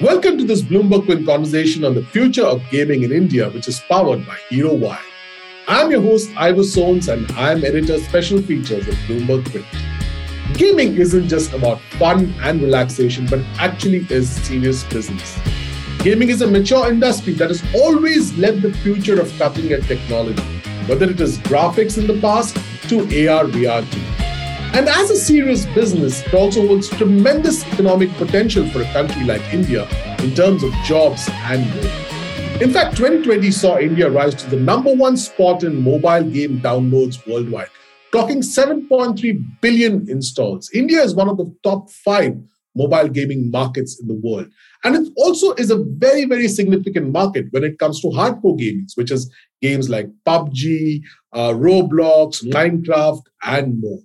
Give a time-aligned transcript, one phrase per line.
[0.00, 3.80] Welcome to this Bloomberg Quint conversation on the future of gaming in India, which is
[3.80, 5.04] powered by Hero Vired.
[5.66, 9.66] I'm your host, Ivor Soanes, and I'm editor special features at Bloomberg Quint.
[10.56, 15.36] Gaming isn't just about fun and relaxation, but actually is serious business.
[16.04, 20.44] Gaming is a mature industry that has always led the future of cutting edge technology,
[20.86, 22.54] whether it is graphics in the past
[22.88, 24.17] to AR, VR
[24.74, 29.42] and as a serious business, it also holds tremendous economic potential for a country like
[29.52, 29.88] India
[30.18, 32.62] in terms of jobs and growth.
[32.62, 37.24] In fact, 2020 saw India rise to the number one spot in mobile game downloads
[37.26, 37.70] worldwide,
[38.12, 40.70] clocking 7.3 billion installs.
[40.74, 42.36] India is one of the top five
[42.74, 44.48] mobile gaming markets in the world.
[44.84, 48.86] And it also is a very, very significant market when it comes to hardcore gaming,
[48.94, 54.00] which is games like PUBG, uh, Roblox, Minecraft, and more.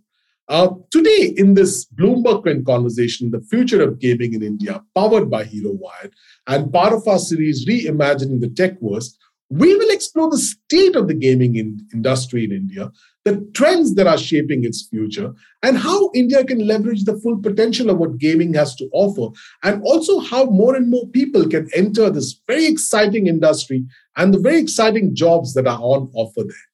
[0.49, 5.45] Uh, today, in this Bloomberg Quint conversation, the future of gaming in India, powered by
[5.45, 6.13] Hero Vired,
[6.47, 9.17] and part of our series Reimagining the Tech Verse,
[9.49, 12.91] we will explore the state of the gaming in industry in India,
[13.23, 17.89] the trends that are shaping its future, and how India can leverage the full potential
[17.89, 19.33] of what gaming has to offer,
[19.63, 23.85] and also how more and more people can enter this very exciting industry
[24.17, 26.72] and the very exciting jobs that are on offer there.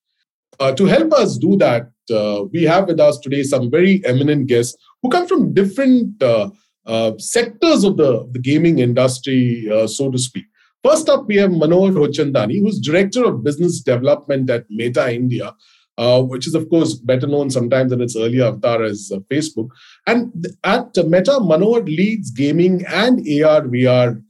[0.59, 4.47] Uh, to help us do that, uh, we have with us today some very eminent
[4.47, 6.49] guests who come from different uh,
[6.85, 10.45] uh sectors of the, the gaming industry, uh, so to speak.
[10.83, 15.53] First up, we have Manohar Hotchandani, who's Director of Business Development at Meta India,
[15.97, 19.69] uh, which is, of course, better known sometimes in its earlier avatar as Facebook.
[20.07, 24.21] And at Meta, Manohar leads gaming and AR, VR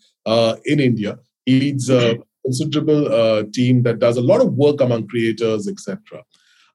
[0.65, 1.19] in India.
[1.45, 1.89] He leads
[2.43, 6.23] considerable team that does a lot of work among creators, etc.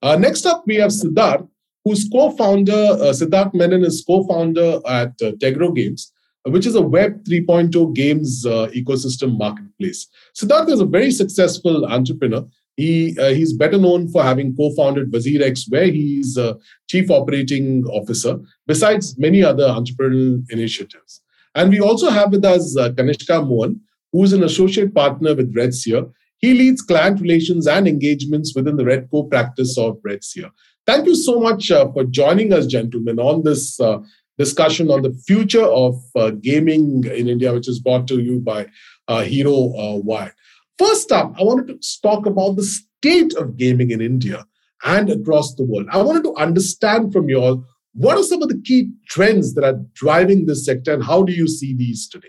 [0.04, 1.48] Uh, next up, we have Siddharth,
[1.84, 6.12] who's co-founder, uh, Siddharth Menon is co-founder at uh, Tegro Games,
[6.46, 10.08] uh, which is a Web 3.0 games uh, ecosystem marketplace.
[10.38, 12.44] Siddharth is a very successful entrepreneur.
[12.76, 16.58] He, uh, he's better known for having co-founded WazirX, where he's a
[16.88, 21.22] chief operating officer, besides many other entrepreneurial initiatives.
[21.54, 23.80] And we also have with us uh, Kanishka Mohan,
[24.14, 26.08] who is an associate partner with RedSeer.
[26.38, 30.50] He leads client relations and engagements within the Redco practice of RedSeer.
[30.86, 33.98] Thank you so much uh, for joining us, gentlemen, on this uh,
[34.38, 38.68] discussion on the future of uh, gaming in India, which is brought to you by
[39.08, 40.32] uh, Hero uh, Vired.
[40.78, 44.46] First up, I wanted to talk about the state of gaming in India
[44.84, 45.88] and across the world.
[45.90, 47.64] I wanted to understand from you all
[47.94, 51.32] what are some of the key trends that are driving this sector and how do
[51.32, 52.28] you see these today?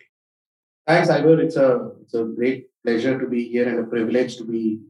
[0.88, 1.42] Thanks, Ivor.
[1.42, 4.82] It's a, it's a great pleasure to be here and a privilege to be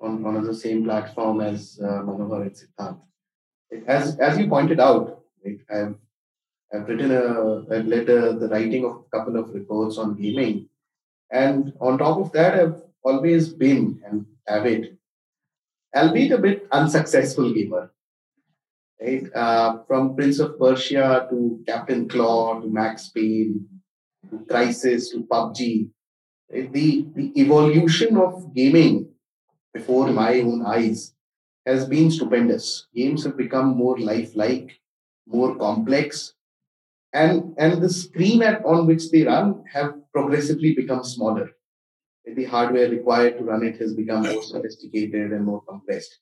[0.00, 3.00] on, on the same platform as uh, Manohar and Siddharth.
[3.86, 5.96] As, as you pointed out, right, I've,
[6.72, 10.70] I've written a, I've led a, the writing of a couple of reports on gaming.
[11.30, 14.96] And on top of that, I've always been an avid,
[15.94, 17.92] albeit a bit unsuccessful gamer.
[19.02, 19.24] Right?
[19.34, 23.68] Uh, from Prince of Persia to Captain Claw to Max Payne
[24.30, 25.90] to Crysis to PUBG,
[26.50, 29.08] the, the evolution of gaming
[29.74, 31.14] before my own eyes
[31.66, 32.86] has been stupendous.
[32.94, 34.80] Games have become more lifelike,
[35.26, 36.34] more complex,
[37.12, 41.50] and, and the screen at, on which they run have progressively become smaller.
[42.24, 46.18] The hardware required to run it has become more sophisticated and more compressed.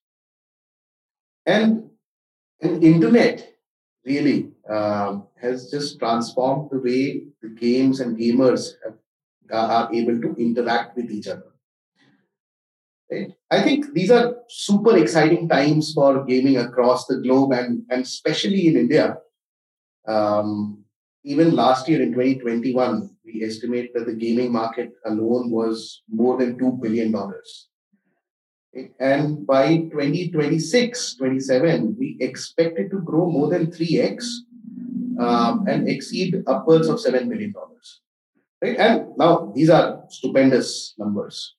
[1.47, 1.91] And,
[2.61, 3.55] and internet
[4.05, 8.95] really um, has just transformed the way the games and gamers have
[9.51, 11.53] are able to interact with each other.
[13.11, 13.33] Right?
[13.51, 18.67] I think these are super exciting times for gaming across the globe and, and especially
[18.67, 19.19] in India.
[20.07, 20.85] Um,
[21.25, 26.59] even last year in 2021, we estimate that the gaming market alone was more than
[26.59, 27.15] $2 billion.
[28.99, 34.27] And by 2026, 27, we expect it to grow more than 3x
[35.19, 37.55] um, and exceed upwards of $7 billion.
[38.63, 38.77] Right?
[38.77, 41.55] And now these are stupendous numbers.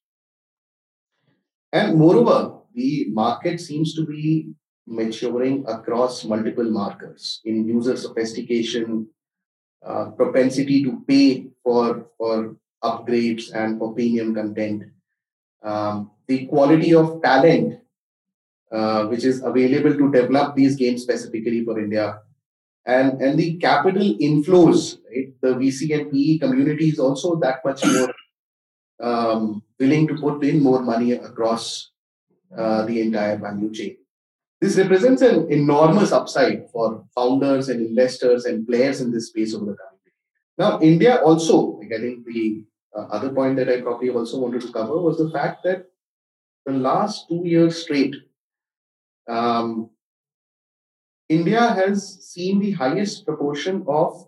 [1.72, 4.54] And moreover, the market seems to be
[4.88, 9.08] maturing across multiple markers in user sophistication,
[9.86, 14.84] uh, propensity to pay for, for upgrades and for premium content,
[15.64, 17.80] um, the quality of talent
[18.72, 22.20] uh, which is available to develop these games specifically for India,
[22.86, 27.86] and and the capital inflows right the vc and pe community is also that much
[27.86, 28.14] more
[29.02, 31.92] um, willing to put in more money across
[32.58, 33.98] uh, the entire value chain.
[34.62, 39.66] This represents an enormous upside for founders and investors and players in this space over
[39.66, 40.00] the coming
[40.58, 42.64] Now, India also, like I think the
[42.98, 45.88] uh, other point that I probably also wanted to cover was the fact that
[46.66, 48.16] the last two years straight,
[49.28, 49.90] um,
[51.30, 54.28] India has seen the highest proportion of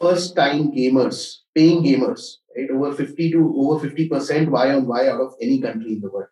[0.00, 2.70] first time gamers, paying gamers, right?
[2.70, 6.28] Over 50 to over 50% Y on Y out of any country in the world.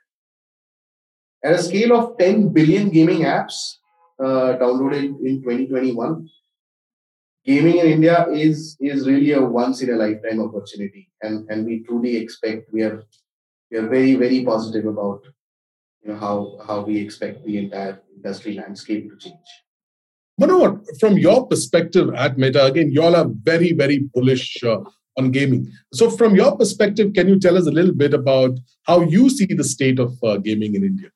[1.42, 3.76] At a scale of 10 billion gaming apps
[4.22, 6.28] uh, downloaded in 2021,
[7.44, 11.82] gaming in India is is really a once in a lifetime opportunity, and and we
[11.84, 13.04] truly expect we are
[13.70, 15.22] we are very very positive about
[16.02, 19.50] you know how how we expect the entire industry landscape to change.
[20.40, 24.62] Manoj, from your perspective at Meta, again, you all are very very bullish.
[24.62, 24.78] Uh,
[25.16, 25.70] on gaming.
[25.92, 29.46] So, from your perspective, can you tell us a little bit about how you see
[29.46, 31.10] the state of uh, gaming in India?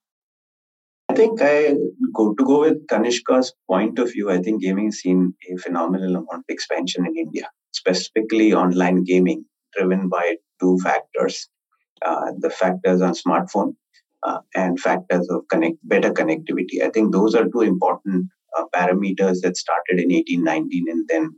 [1.08, 1.74] I think I
[2.14, 4.30] go to go with Kanishka's point of view.
[4.30, 9.44] I think gaming has seen a phenomenal amount of expansion in India, specifically online gaming,
[9.76, 11.48] driven by two factors:
[12.04, 13.74] uh, the factors on smartphone
[14.22, 16.82] uh, and factors of connect better connectivity.
[16.82, 18.26] I think those are two important
[18.56, 21.34] uh, parameters that started in 1819 and then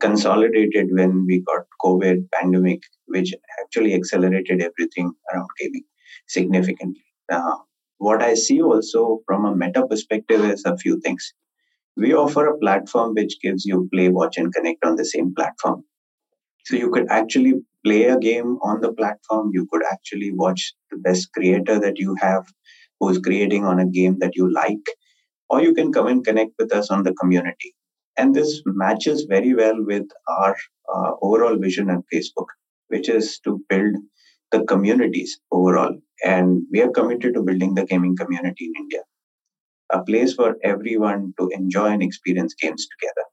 [0.00, 5.84] consolidated when we got COVID pandemic, which actually accelerated everything around gaming
[6.28, 7.04] significantly.
[7.30, 7.56] Uh,
[7.98, 11.32] what I see also from a meta perspective is a few things.
[11.96, 15.84] We offer a platform which gives you play, watch, and connect on the same platform.
[16.64, 17.54] So you could actually
[17.84, 19.50] play a game on the platform.
[19.52, 22.46] You could actually watch the best creator that you have
[23.02, 24.86] who's creating on a game that you like,
[25.52, 27.74] or you can come and connect with us on the community.
[28.16, 30.56] And this matches very well with our
[30.94, 32.46] uh, overall vision at Facebook,
[32.88, 33.94] which is to build
[34.50, 35.94] the communities overall.
[36.24, 39.02] And we are committed to building the gaming community in India,
[39.90, 43.26] a place for everyone to enjoy and experience games together.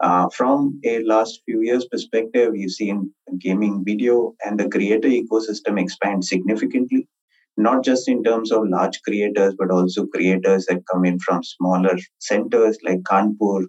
[0.00, 5.80] Uh, from a last few years perspective, we've seen gaming video and the creator ecosystem
[5.80, 7.08] expand significantly,
[7.56, 11.96] not just in terms of large creators, but also creators that come in from smaller
[12.18, 13.66] centers like Kanpur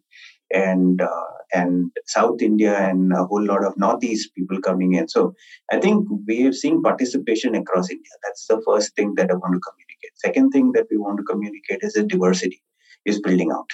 [0.52, 5.08] and uh, and South India and a whole lot of Northeast people coming in.
[5.08, 5.34] So
[5.72, 8.12] I think we are seeing participation across India.
[8.24, 10.12] That's the first thing that I want to communicate.
[10.16, 12.62] Second thing that we want to communicate is that diversity
[13.06, 13.70] is building out.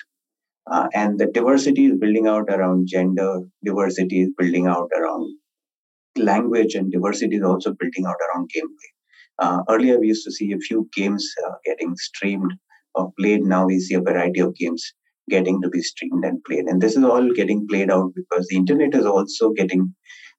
[0.71, 5.35] Uh, and the diversity is building out around gender, diversity is building out around
[6.17, 8.91] language, and diversity is also building out around gameplay.
[9.39, 12.53] Uh, earlier, we used to see a few games uh, getting streamed
[12.95, 13.41] or played.
[13.44, 14.94] Now we see a variety of games
[15.30, 16.65] getting to be streamed and played.
[16.65, 19.94] And this is all getting played out because the internet is also getting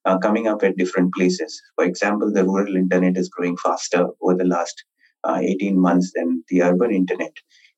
[0.05, 1.61] uh, coming up at different places.
[1.77, 4.85] For example, the rural internet is growing faster over the last
[5.25, 7.33] uh, 18 months than the urban internet.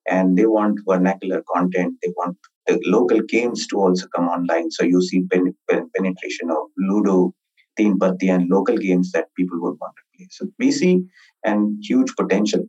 [0.09, 1.95] And they want vernacular content.
[2.03, 2.37] They want
[2.67, 4.71] the local games to also come online.
[4.71, 7.35] So you see pen- pen- penetration of Ludo,
[7.77, 10.12] Teen Patti, and local games that people would want to.
[10.31, 11.05] So we see
[11.45, 12.67] and huge potential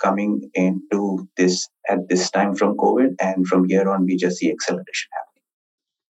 [0.00, 4.50] coming into this at this time from COVID, and from here on, we just see
[4.50, 5.38] acceleration happening.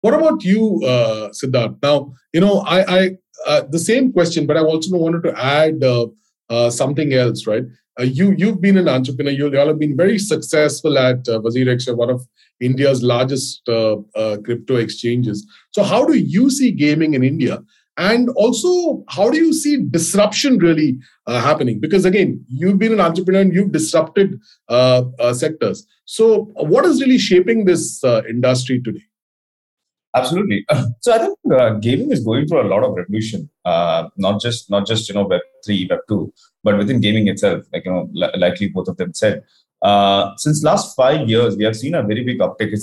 [0.02, 1.78] What about you, uh, Siddharth?
[1.82, 3.10] Now, you know, I, I
[3.46, 6.08] uh, the same question, but I also wanted to add uh,
[6.50, 7.64] uh something else, right?
[8.00, 9.32] Uh, you you've been an entrepreneur.
[9.32, 12.28] You all have been very successful at uh, WazirX, one of
[12.60, 15.46] India's largest crypto exchanges.
[15.72, 17.64] So, how do you see gaming in India?
[17.98, 21.80] And also how do you see disruption really uh, happening?
[21.80, 25.86] Because again you've been an entrepreneur and you've disrupted uh, uh, sectors.
[26.06, 29.04] So what is really shaping this uh, industry today?
[30.16, 30.66] Absolutely.
[31.02, 33.50] So i think uh, gaming is going through a lot of revolution.
[33.66, 36.34] Uh, not just not just you know web 3 web 2
[36.64, 38.10] but within gaming itself like you know
[38.46, 39.44] likely both of them said.
[40.38, 42.74] Since last five years we have seen a very big uptick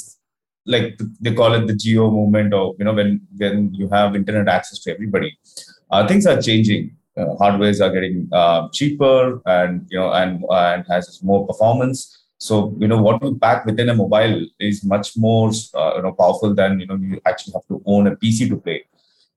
[0.66, 4.48] like they call it the Jio movement, or you know, when when you have internet
[4.48, 5.36] access to everybody,
[5.90, 6.96] uh, things are changing.
[7.16, 12.24] Uh, hardwares are getting uh, cheaper, and you know, and and has more performance.
[12.38, 16.12] So you know, what you pack within a mobile is much more uh, you know
[16.12, 18.84] powerful than you know you actually have to own a PC to play.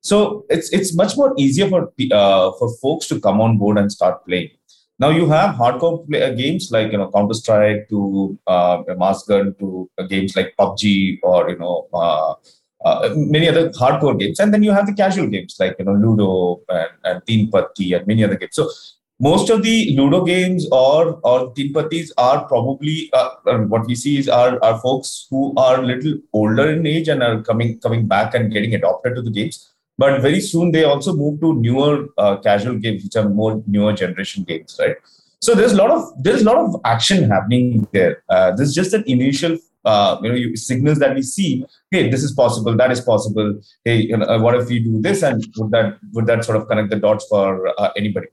[0.00, 3.90] So it's it's much more easier for uh, for folks to come on board and
[3.92, 4.50] start playing.
[5.00, 9.54] Now you have hardcore play, uh, games like you know Counter Strike to uh, Gun
[9.60, 12.34] to uh, games like PUBG or you know uh,
[12.84, 15.92] uh, many other hardcore games, and then you have the casual games like you know
[15.92, 18.56] Ludo and, and Teen and many other games.
[18.56, 18.68] So
[19.20, 24.18] most of the Ludo games or or Teen Pattis are probably uh, what we see
[24.18, 28.08] is are, are folks who are a little older in age and are coming coming
[28.08, 32.06] back and getting adopted to the games but very soon they also move to newer
[32.16, 34.96] uh, casual games, which are more newer generation games, right?
[35.40, 38.22] So there's a lot of there's a lot of action happening there.
[38.28, 42.10] Uh, this is just an initial uh, you know you, signals that we see hey
[42.10, 45.22] this is possible that is possible hey you know, uh, what if we do this
[45.22, 48.26] and would that would that sort of connect the dots for uh, anybody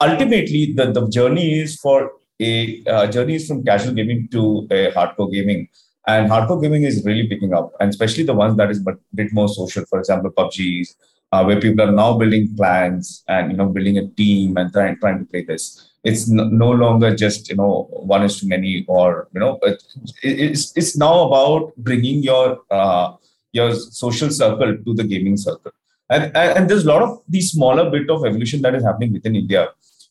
[0.00, 4.90] ultimately the, the journey is for a uh, journey is from casual gaming to a
[4.96, 5.68] hardcore gaming
[6.08, 9.32] and hardcore gaming is really picking up and especially the ones that is a bit
[9.32, 10.96] more social for example pubg's
[11.32, 14.98] uh, where people are now building plans and you know building a team and trying
[14.98, 15.90] trying to play this.
[16.04, 19.82] It's no, no longer just you know one is too many or you know it,
[20.22, 23.12] it's it's now about bringing your uh,
[23.52, 25.72] your social circle to the gaming circle.
[26.10, 29.12] And, and, and there's a lot of the smaller bit of evolution that is happening
[29.12, 29.68] within India.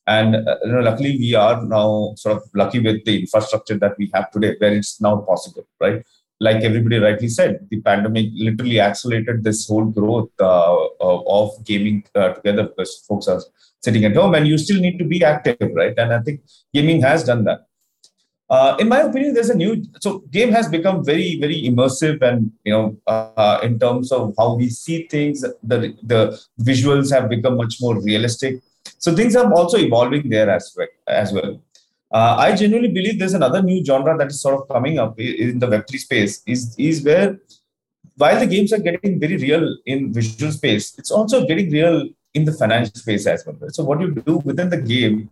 [0.07, 3.97] And uh, you know, luckily, we are now sort of lucky with the infrastructure that
[3.97, 6.03] we have today, where it's now possible, right?
[6.39, 12.29] like everybody rightly said, the pandemic literally accelerated this whole growth uh, of gaming uh,
[12.33, 13.41] together because folks are
[13.81, 15.97] sitting at home and you still need to be active, right?
[15.97, 16.41] And I think
[16.73, 17.61] gaming has done that.
[18.49, 22.49] Uh, in my opinion, there's a new so game has become very very immersive and
[22.63, 27.57] you know uh, in terms of how we see things, the the visuals have become
[27.57, 28.61] much more realistic.
[28.97, 30.87] So things are also evolving there as well.
[31.07, 31.61] As well.
[32.11, 35.59] Uh, I genuinely believe there's another new genre that is sort of coming up in
[35.59, 37.37] the Web3 space, is, is where
[38.15, 42.45] while the games are getting very real in visual space, it's also getting real in
[42.45, 43.55] the financial space as well.
[43.69, 45.29] So what you do within the game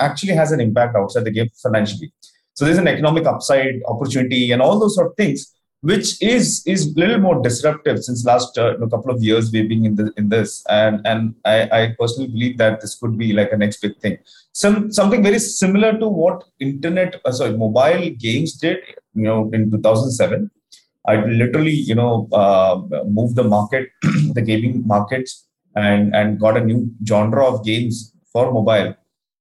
[0.00, 2.12] actually has an impact outside the game financially.
[2.54, 5.53] So there's an economic upside, opportunity, and all those sort of things
[5.90, 9.84] which is is a little more disruptive since last uh, couple of years we've been
[9.84, 10.64] in the in this.
[10.68, 14.18] And and I, I personally believe that this could be like a next big thing.
[14.52, 18.78] Some something very similar to what internet uh, sorry mobile games did
[19.14, 20.50] you know in 2007
[21.06, 22.74] i literally you know uh,
[23.18, 23.88] moved the market
[24.38, 28.94] the gaming markets and and got a new genre of games for mobile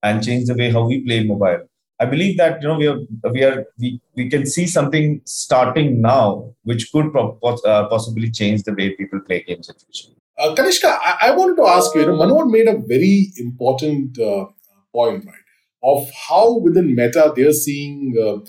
[0.03, 1.61] and changed the way how we play mobile
[2.03, 2.99] I believe that you know we are
[3.35, 8.63] we are we, we can see something starting now which could pro- uh, possibly change
[8.63, 10.09] the way people play games in future.
[10.37, 12.01] Uh, Kanishka, I, I, wanted to ask you.
[12.01, 14.45] You know, Manohar made a very important uh,
[14.91, 15.47] point, right,
[15.83, 18.39] of how within Meta they're seeing uh,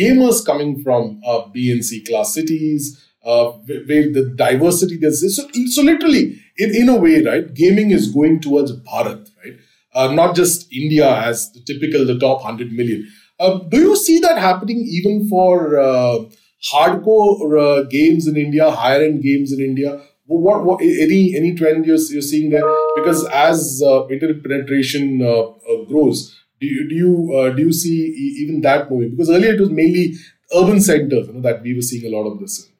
[0.00, 3.46] gamers coming from uh, B and C class cities, uh,
[3.90, 8.40] where the diversity there's so, so literally in, in a way, right, gaming is going
[8.40, 9.30] towards Bharat,
[9.94, 13.06] uh, not just India as the typical the top 100 million.
[13.38, 16.18] Uh, do you see that happening even for uh,
[16.72, 20.00] hardcore uh, games in India, higher end games in India?
[20.26, 22.64] What, what any any trend you're, you're seeing there?
[22.94, 25.18] Because as uh, internet penetration
[25.88, 27.98] grows, do you do you, do you see
[28.38, 29.10] even that moving?
[29.10, 30.14] Because earlier it was mainly
[30.54, 32.70] urban centers you know, that we were seeing a lot of this.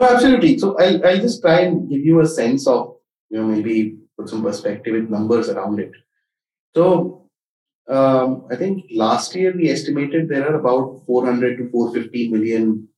[0.00, 0.58] Absolutely.
[0.58, 2.96] So I'll, I'll just try and give you a sense of
[3.28, 5.92] you know maybe put some perspective with numbers around it.
[6.74, 7.28] So
[7.88, 12.88] um, I think last year we estimated there are about 400 to 450 million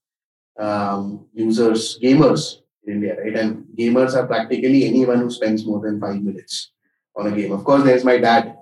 [0.58, 3.36] um, users, gamers in India, right?
[3.36, 6.72] And gamers are practically anyone who spends more than five minutes
[7.16, 7.52] on a game.
[7.52, 8.56] Of course, there's my dad,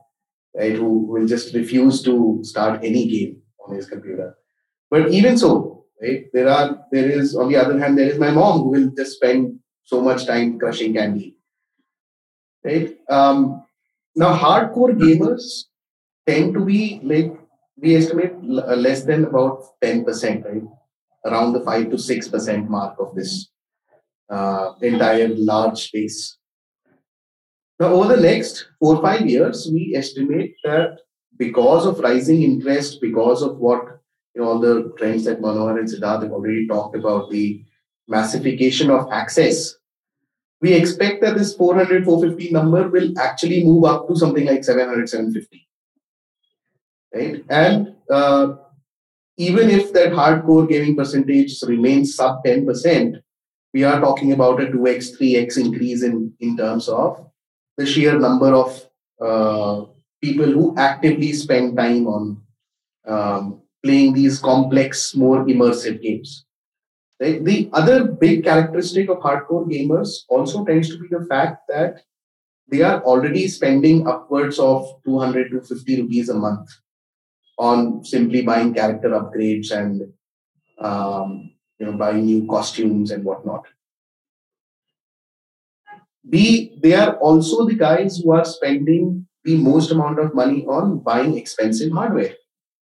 [0.55, 4.37] right, who will just refuse to start any game on his computer.
[4.91, 8.31] But even so, right, there are there is on the other hand, there is my
[8.31, 11.37] mom who will just spend so much time crushing candy
[12.65, 12.97] right?
[13.09, 13.65] Um,
[14.15, 15.65] now, hardcore gamers
[16.27, 17.33] tend to be like
[17.81, 20.63] we estimate uh, less than about 10%, right?
[21.25, 23.49] Around the 5 to 6% mark of this
[24.29, 26.37] uh, entire large space.
[27.79, 30.99] Now, over the next four or five years, we estimate that
[31.39, 33.83] because of rising interest, because of what
[34.35, 37.65] you know, all the trends that Manohar and Siddharth have already talked about, the
[38.07, 39.75] massification of access
[40.61, 45.09] we expect that this 400, 450 number will actually move up to something like 700,
[45.09, 45.69] 750.
[47.15, 47.45] Right?
[47.49, 48.57] And uh,
[49.39, 53.23] even if that hardcore gaming percentage remains sub 10%,
[53.73, 57.27] we are talking about a 2x, 3x increase in, in terms of
[57.77, 58.87] the sheer number of
[59.21, 59.85] uh,
[60.21, 62.43] people who actively spend time on
[63.07, 66.45] um, playing these complex, more immersive games.
[67.21, 67.45] Right?
[67.45, 72.03] The other big characteristic of hardcore gamers also tends to be the fact that
[72.71, 76.71] they are already spending upwards of 200 to 50 rupees a month
[77.59, 80.03] on simply buying character upgrades and
[80.79, 83.67] um, you know buying new costumes and whatnot.
[86.29, 90.99] B, they are also the guys who are spending the most amount of money on
[91.01, 92.35] buying expensive hardware.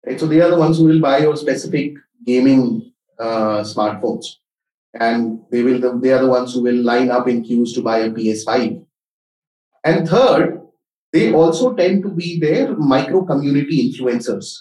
[0.05, 0.19] Right?
[0.19, 2.86] So they are the ones who will buy your specific gaming
[3.19, 4.27] uh, smartphones,
[4.95, 7.99] and they will they are the ones who will line up in queues to buy
[7.99, 8.85] a PS5.
[9.85, 10.63] And third,
[11.13, 14.55] they also tend to be their micro community influencers.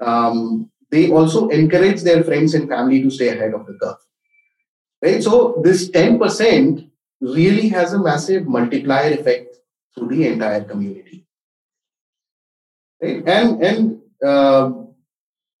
[0.00, 3.96] Um, they also encourage their friends and family to stay ahead of the curve.
[5.02, 5.22] Right?
[5.22, 9.56] So this 10% really has a massive multiplier effect
[9.94, 11.26] through the entire community.
[13.00, 13.22] Right?
[13.26, 14.72] And and uh,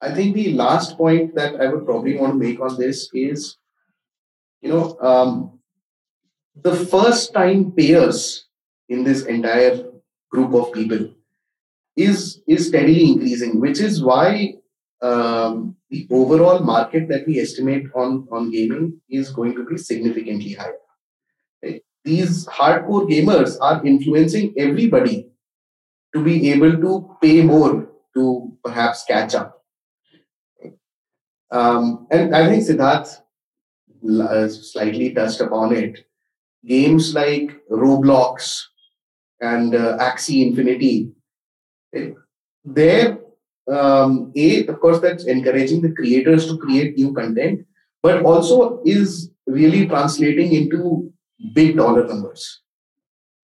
[0.00, 3.56] I think the last point that I would probably want to make on this is,
[4.60, 5.58] you know, um,
[6.62, 8.46] the first time payers
[8.88, 9.84] in this entire
[10.30, 11.10] group of people
[11.96, 14.54] is is steadily increasing, which is why
[15.02, 20.52] um, the overall market that we estimate on on gaming is going to be significantly
[20.52, 20.80] higher.
[21.62, 21.82] Right?
[22.04, 25.30] These hardcore gamers are influencing everybody
[26.14, 29.55] to be able to pay more to perhaps catch up.
[31.50, 33.20] Um, and I think Siddharth
[34.20, 36.06] uh, slightly touched upon it.
[36.64, 38.62] Games like Roblox
[39.40, 41.12] and uh, Axie Infinity,
[42.64, 43.18] there,
[43.70, 47.64] um, a of course that's encouraging the creators to create new content,
[48.02, 51.12] but also is really translating into
[51.52, 52.62] big dollar numbers.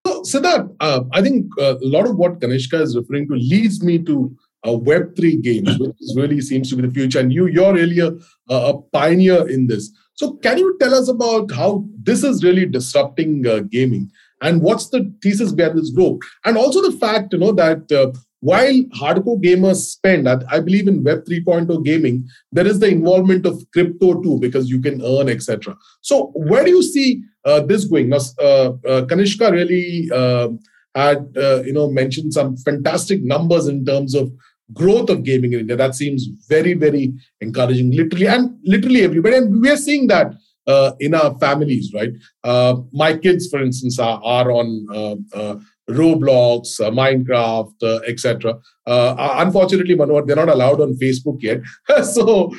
[0.07, 3.83] So, Siddharth, uh, I think uh, a lot of what Kanishka is referring to leads
[3.83, 7.21] me to uh, Web3 games, which really seems to be the future.
[7.21, 8.13] And you, you're really a,
[8.49, 9.91] a, pioneer in this.
[10.15, 14.11] So, can you tell us about how this is really disrupting uh, gaming?
[14.41, 16.21] And what's the thesis behind this growth?
[16.45, 20.89] And also the fact, you know, that uh, while hardcore gamers spend, I, I, believe
[20.89, 25.29] in Web 3.0 gaming, there is the involvement of crypto too, because you can earn,
[25.29, 25.77] etc.
[26.01, 28.09] So, where do you see uh, this going?
[28.09, 30.49] Now, uh, uh, Kanishka really uh,
[30.95, 34.33] had, uh, you know, mentioned some fantastic numbers in terms of
[34.73, 35.77] growth of gaming in India.
[35.77, 39.37] That seems very, very encouraging, literally, and literally everybody.
[39.37, 40.35] And we are seeing that
[40.67, 42.13] uh, in our families, right?
[42.45, 45.57] Uh, my kids, for instance, are, are on uh, uh
[45.91, 48.57] Roblox, uh, Minecraft, uh, etc.
[48.87, 51.61] unfortunately, Manohar, they're not allowed on Facebook yet,
[52.05, 52.55] so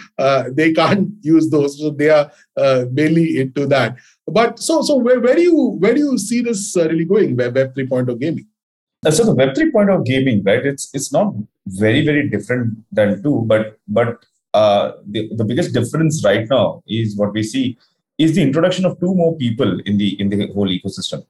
[0.51, 1.79] they can't use those.
[1.79, 2.29] So they are
[2.91, 3.95] mainly into that.
[4.27, 7.37] But so, so where, where do you where do you see this really going?
[7.37, 8.47] Web, Web 3.0 gaming.
[9.09, 10.65] So the Web 3.0 gaming, right?
[10.65, 11.33] It's it's not
[11.65, 17.15] very very different than two, but but uh, the, the biggest difference right now is
[17.17, 17.77] what we see
[18.17, 21.25] is the introduction of two more people in the in the whole ecosystem.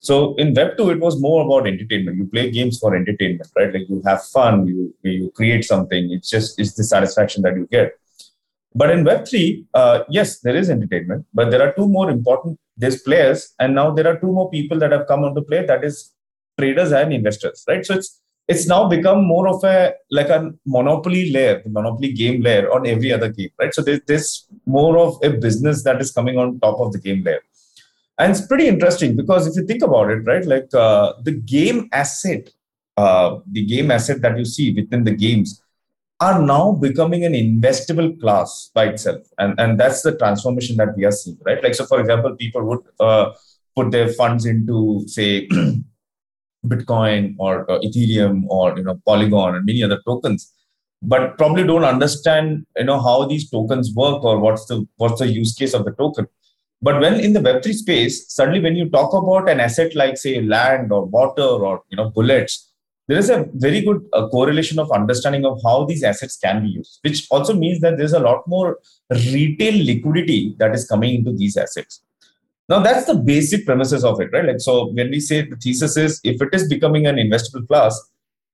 [0.00, 2.18] So in Web two, it was more about entertainment.
[2.18, 3.72] You play games for entertainment, right?
[3.72, 6.12] Like you have fun, you you create something.
[6.12, 7.92] It's just it's the satisfaction that you get.
[8.74, 12.60] But in Web three, uh, yes, there is entertainment, but there are two more important.
[12.76, 15.64] There's players, and now there are two more people that have come onto play.
[15.66, 16.12] That is
[16.58, 17.84] traders and investors, right?
[17.84, 22.72] So it's it's now become more of a like a monopoly layer, monopoly game layer
[22.72, 23.74] on every other game, right?
[23.74, 27.40] So there's, more of a business that is coming on top of the game layer,
[28.18, 31.88] and it's pretty interesting because if you think about it, right, like uh, the game
[31.92, 32.48] asset,
[32.96, 35.62] uh, the game asset that you see within the games
[36.20, 41.04] are now becoming an investable class by itself, and and that's the transformation that we
[41.04, 41.62] are seeing, right?
[41.62, 43.32] Like so, for example, people would uh,
[43.76, 45.48] put their funds into say
[46.68, 50.52] Bitcoin or uh, Ethereum or you know Polygon and many other tokens,
[51.02, 55.28] but probably don't understand you know how these tokens work or what's the what's the
[55.28, 56.26] use case of the token.
[56.80, 60.40] But when in the Web3 space, suddenly when you talk about an asset like say
[60.40, 62.72] land or water or you know bullets,
[63.08, 66.68] there is a very good uh, correlation of understanding of how these assets can be
[66.68, 68.78] used, which also means that there's a lot more
[69.10, 72.02] retail liquidity that is coming into these assets.
[72.68, 74.44] Now that's the basic premises of it, right?
[74.44, 77.98] Like so, when we say the thesis is if it is becoming an investable class,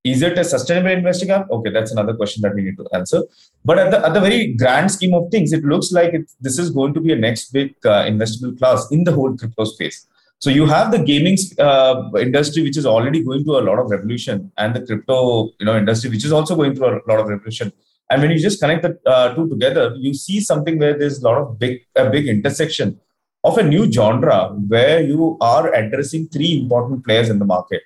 [0.05, 1.51] is it a sustainable investing app?
[1.51, 3.23] Okay, that's another question that we need to answer.
[3.65, 6.59] But at the, at the very grand scheme of things, it looks like it, this
[6.59, 10.07] is going to be a next big uh, investable class in the whole crypto space.
[10.39, 13.91] So you have the gaming uh, industry, which is already going through a lot of
[13.91, 17.29] revolution, and the crypto you know industry, which is also going through a lot of
[17.29, 17.73] revolution.
[18.11, 21.25] And when you just connect the uh, two together, you see something where there's a
[21.25, 23.01] lot of big a big intersection
[23.45, 27.83] of a new genre where you are addressing three important players in the market,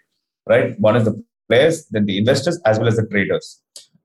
[0.47, 0.79] right?
[0.79, 3.61] One is the players, then the investors, as well as the traders.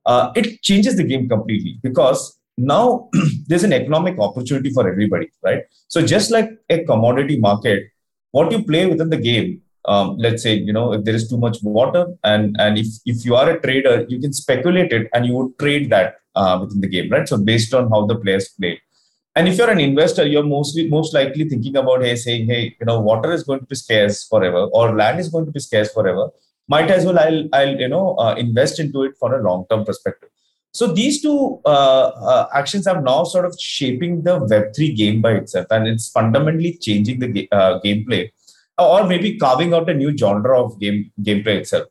[0.06, 3.10] Uh, it changes the game completely because now
[3.48, 5.63] there's an economic opportunity for everybody, right?
[5.88, 7.84] So just like a commodity market,
[8.32, 11.38] what you play within the game, um, let's say you know if there is too
[11.38, 15.26] much water, and and if if you are a trader, you can speculate it and
[15.26, 17.28] you would trade that uh, within the game, right?
[17.28, 18.82] So based on how the players play.
[19.36, 22.86] And if you're an investor, you're mostly most likely thinking about hey, saying, hey, you
[22.86, 25.91] know, water is going to be scarce forever, or land is going to be scarce
[25.91, 26.30] forever.
[26.67, 29.86] Might as well I'll I'll you know uh, invest into it for a long term
[29.86, 30.30] perspective.
[30.72, 35.22] So these two uh, uh, actions are now sort of shaping the Web three game
[35.22, 38.32] by itself, and it's fundamentally changing the ga- uh, gameplay,
[38.78, 41.88] or maybe carving out a new genre of game gameplay itself.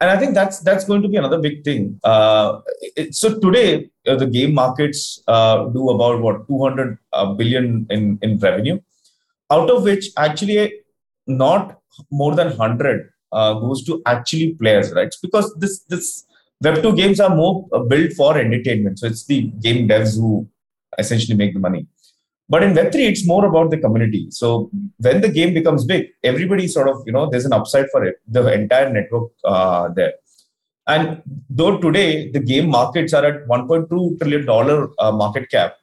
[0.00, 2.00] And I think that's that's going to be another big thing.
[2.04, 2.60] Uh,
[2.96, 8.18] it, so today, uh, the game markets uh, do about what 200 uh, billion in
[8.22, 8.80] in revenue,
[9.50, 10.72] out of which actually
[11.26, 11.78] not
[12.10, 15.14] more than 100 uh, goes to actually players, right?
[15.22, 16.26] Because this this
[16.62, 20.48] Web two games are more uh, built for entertainment, so it's the game devs who
[20.98, 21.86] essentially make the money.
[22.48, 24.26] But in Web3, it's more about the community.
[24.30, 28.04] So when the game becomes big, everybody sort of, you know, there's an upside for
[28.04, 30.12] it, the entire network uh, there.
[30.86, 35.76] And though today the game markets are at 1.2 trillion dollar uh, market cap,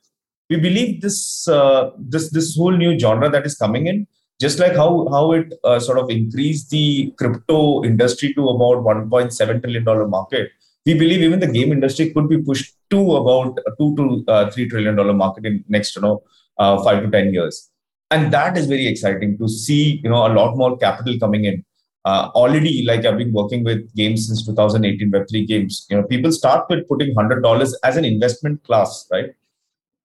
[0.49, 4.05] we believe this uh, this this whole new genre that is coming in,
[4.39, 9.61] just like how how it uh, sort of increased the crypto industry to about 1.7
[9.61, 10.51] trillion dollar market,
[10.85, 14.67] we believe even the game industry could be pushed to about two to uh, three
[14.69, 16.21] trillion dollar market in next you know
[16.57, 17.69] uh, five to 10 years.
[18.09, 21.63] And that is very exciting to see, you know, a lot more capital coming in.
[22.03, 26.31] Uh, already, like I've been working with games since 2018, Web3 games, you know, people
[26.31, 29.29] start with putting $100 as an investment class, right?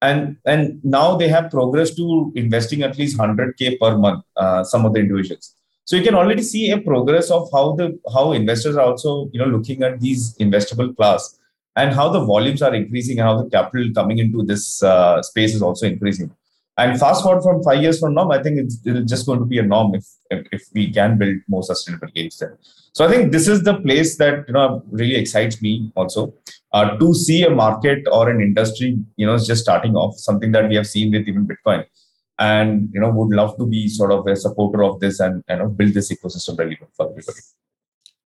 [0.03, 4.85] And, and now they have progressed to investing at least 100K per month, uh, some
[4.85, 5.57] of the individuals.
[5.87, 9.39] So you can already see a progress of how the how investors are also you
[9.39, 11.39] know looking at these investable class
[11.77, 15.55] and how the volumes are increasing and how the capital coming into this uh, space
[15.55, 16.31] is also increasing.
[16.79, 19.47] And fast forward from five years from now, I think it's, it's just going to
[19.47, 22.59] be a norm if, if, if we can build more sustainable games there.
[22.93, 26.33] So I think this is the place that you know really excites me also
[26.73, 30.67] uh, to see a market or an industry you know just starting off something that
[30.71, 31.85] we have seen with even Bitcoin,
[32.39, 35.57] and you know would love to be sort of a supporter of this and you
[35.57, 37.39] know build this ecosystem really for everybody.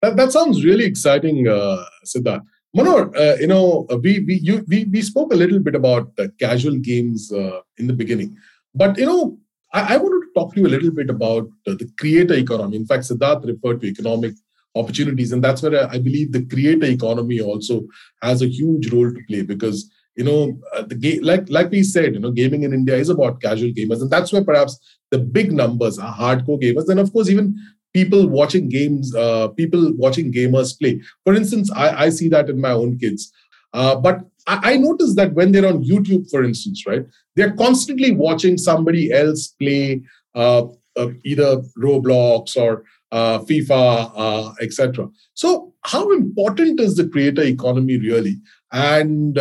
[0.03, 2.45] That, that sounds really exciting, uh, Siddharth.
[2.77, 6.11] Manohar, uh, you know, uh, we we you, we we spoke a little bit about
[6.19, 8.37] uh, casual games uh, in the beginning,
[8.75, 9.39] but you know,
[9.73, 12.77] I, I, wanted to talk to you a little bit about the creator economy.
[12.77, 14.35] In fact, Siddharth referred to economic
[14.75, 17.87] opportunities, and that's where I, believe the creator economy also
[18.23, 21.83] has a huge role to play because you know uh, the game, like like we
[21.83, 24.79] said, you know, gaming in India is about casual gamers, and that's where perhaps
[25.11, 27.57] the big numbers are hardcore gamers, and of course even
[27.99, 31.01] people watching games, uh, people watching gamers play.
[31.25, 33.33] For instance, I, I see that in my own kids.
[33.73, 38.13] Uh, but I, I notice that when they're on YouTube, for instance, right, they're constantly
[38.27, 40.03] watching somebody else play
[40.35, 40.63] uh,
[41.01, 41.51] uh either
[41.85, 45.09] Roblox or uh, FIFA, uh, etc.
[45.35, 48.37] So, how important is the creator economy really?
[48.71, 49.37] And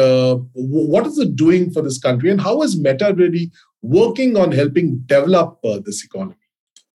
[0.53, 2.31] what is it doing for this country?
[2.31, 6.46] And how is Meta really working on helping develop this economy?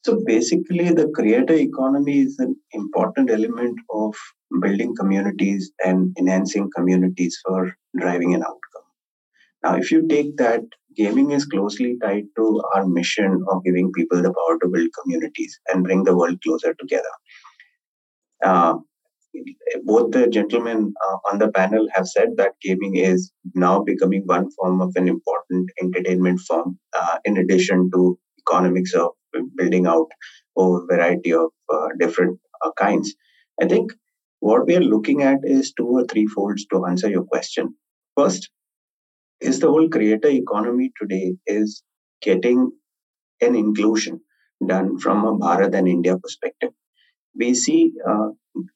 [0.04, 4.14] So basically, the creator economy is an important element of
[4.60, 8.88] building communities and enhancing communities for driving an outcome.
[9.62, 10.62] Now, if you take that,
[10.96, 15.58] gaming is closely tied to our mission of giving people the power to build communities
[15.72, 17.14] and bring the world closer together.
[18.44, 18.74] Uh,
[19.84, 24.50] both the gentlemen uh, on the panel have said that gaming is now becoming one
[24.50, 29.10] form of an important entertainment form, uh, in addition to economics of
[29.56, 30.08] building out
[30.58, 33.14] a variety of uh, different uh, kinds.
[33.60, 33.92] I think
[34.40, 37.74] what we are looking at is two or three folds to answer your question.
[38.16, 38.50] First,
[39.40, 41.82] is the whole creator economy today is
[42.22, 42.72] getting
[43.40, 44.20] an inclusion
[44.66, 46.70] done from a Bharat and India perspective.
[47.36, 48.28] We see uh,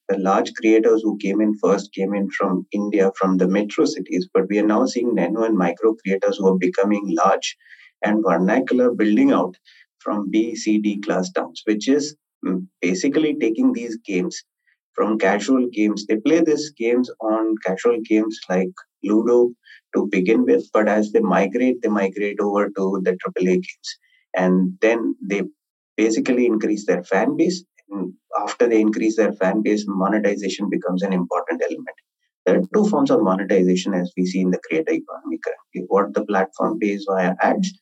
[0.08, 4.28] the large creators who came in first came in from India, from the metro cities,
[4.32, 7.56] but we are now seeing nano and micro creators who are becoming large
[8.02, 9.56] and vernacular building out
[10.00, 14.42] from B, C, D class towns, which is mm, basically taking these games
[14.94, 16.06] from casual games.
[16.06, 18.70] They play these games on casual games like
[19.04, 19.50] Ludo
[19.94, 23.98] to begin with, but as they migrate, they migrate over to the AAA games.
[24.34, 25.42] And then they
[25.96, 27.64] basically increase their fan base.
[27.90, 31.96] And after they increase their fan base, monetization becomes an important element.
[32.44, 35.84] There are two forms of monetization as we see in the creator economy currently.
[35.88, 37.72] What the platform pays via ads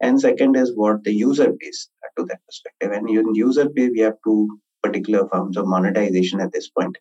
[0.00, 2.92] and second is what the user pays to that perspective.
[2.92, 4.48] And in user pay we have two
[4.82, 6.96] particular forms of monetization at this point.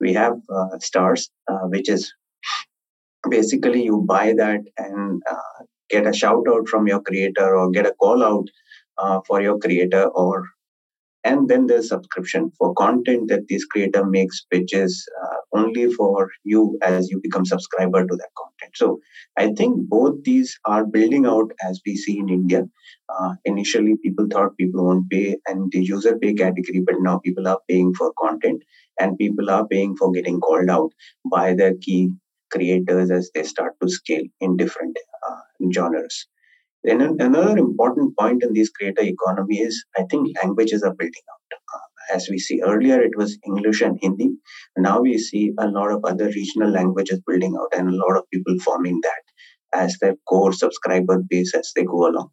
[0.00, 2.12] We have uh, stars uh, which is
[3.30, 7.86] basically you buy that and uh, get a shout out from your creator or get
[7.86, 8.46] a call out
[8.98, 10.44] uh, for your creator or
[11.24, 16.30] and then there's subscription for content that this creator makes which is uh, only for
[16.44, 18.72] you as you become subscriber to that content.
[18.76, 19.00] So
[19.38, 22.64] i think both these are building out as we see in india.
[23.08, 27.46] Uh, initially people thought people won't pay and the user pay category but now people
[27.46, 28.62] are paying for content
[29.00, 30.90] and people are paying for getting called out
[31.30, 32.10] by their key
[32.50, 34.96] creators as they start to scale in different
[35.28, 35.40] uh,
[35.74, 36.26] genres
[36.84, 41.58] then another important point in this creator economy is I think languages are building out.
[41.74, 44.30] Uh, as we see earlier, it was English and Hindi.
[44.76, 48.28] Now we see a lot of other regional languages building out and a lot of
[48.32, 49.22] people forming that
[49.84, 52.30] as their core subscriber base as they go along.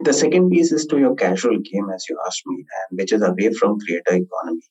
[0.00, 3.22] The second piece is to your casual game, as you asked me, and which is
[3.22, 4.62] away from creator economy.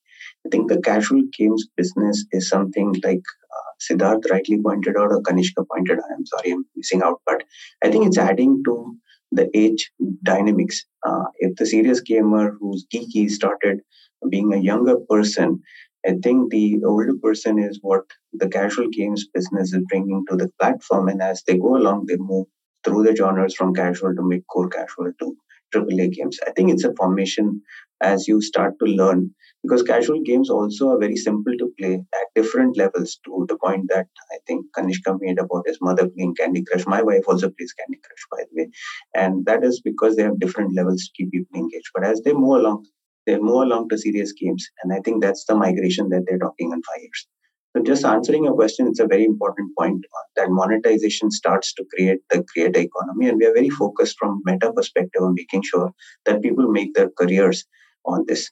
[0.46, 3.22] I think the casual games business is something like
[3.56, 6.06] uh, Siddharth rightly pointed out, or Kanishka pointed out.
[6.16, 7.44] I'm sorry, I'm missing out, but
[7.84, 8.96] I think it's adding to
[9.32, 9.92] the age
[10.24, 10.86] dynamics.
[11.06, 13.82] Uh, if the serious gamer who's geeky started
[14.30, 15.62] being a younger person,
[16.06, 20.50] I think the older person is what the casual games business is bringing to the
[20.60, 21.10] platform.
[21.10, 22.48] And as they go along, they move
[22.84, 25.38] through the genres from casual to mid core casual to
[25.72, 26.40] AAA games.
[26.48, 27.62] I think it's a formation
[28.02, 32.28] as you start to learn because casual games also are very simple to play at
[32.36, 36.64] different levels to the point that I think Kanishka made about his mother playing Candy
[36.64, 36.86] Crush.
[36.88, 38.70] My wife also plays Candy Crush, by the way.
[39.16, 41.90] And that is because they have different levels to keep people engaged.
[41.94, 42.86] But as they move along,
[43.26, 44.66] they move along to serious games.
[44.84, 47.28] And I think that's the migration that they're talking in five years.
[47.76, 51.86] So just answering your question, it's a very important point uh, that monetization starts to
[51.94, 53.30] create the creator economy.
[53.30, 55.92] And we are very focused from meta perspective on making sure
[56.26, 57.66] that people make their careers
[58.06, 58.50] on this.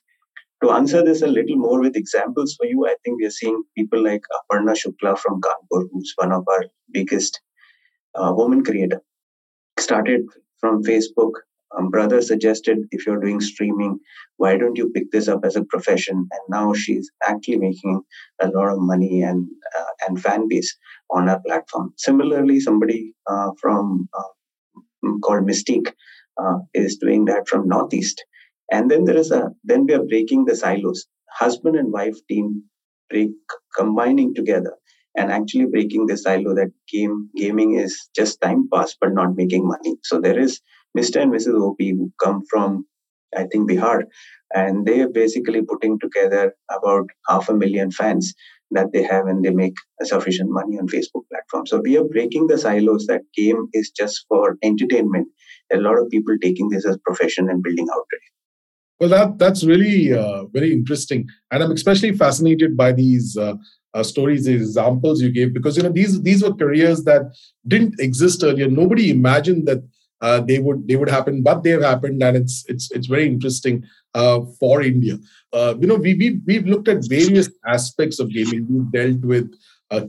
[0.62, 3.62] To answer this a little more with examples for you, I think we are seeing
[3.76, 7.40] people like Aparna Shukla from Kanpur, who's one of our biggest
[8.16, 9.00] uh, woman creator.
[9.78, 10.22] Started
[10.58, 11.32] from Facebook.
[11.76, 14.00] Um, brother suggested if you're doing streaming,
[14.38, 16.16] why don't you pick this up as a profession?
[16.16, 18.02] And now she's actually making
[18.40, 19.46] a lot of money and
[19.78, 20.76] uh, and fan base
[21.10, 21.92] on our platform.
[21.98, 25.92] Similarly, somebody uh, from uh, called Mystique
[26.42, 28.24] uh, is doing that from Northeast
[28.70, 31.06] and then there is a then we are breaking the silos.
[31.30, 32.64] Husband and wife team
[33.10, 33.30] break
[33.76, 34.74] combining together
[35.16, 39.66] and actually breaking the silo that game gaming is just time pass but not making
[39.66, 39.96] money.
[40.02, 40.60] So there is
[40.96, 42.84] mr and mrs op who come from
[43.36, 44.04] i think bihar
[44.54, 48.34] and they are basically putting together about half a million fans
[48.70, 51.66] that they have and they make sufficient money on facebook platform.
[51.66, 55.28] So we are breaking the silos that game is just for entertainment.
[55.72, 58.04] A lot of people taking this as profession and building out
[59.00, 63.54] well, that that's really uh, very interesting, and I'm especially fascinated by these uh,
[63.94, 67.22] uh, stories, these examples you gave, because you know these these were careers that
[67.66, 68.68] didn't exist earlier.
[68.68, 69.84] Nobody imagined that
[70.20, 73.84] uh, they would they would happen, but they've happened, and it's it's it's very interesting
[74.14, 75.18] uh, for India.
[75.52, 78.66] Uh, you know, we we we've looked at various aspects of gaming.
[78.68, 79.54] We've dealt with